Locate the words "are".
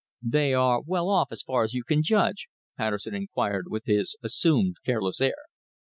0.55-0.81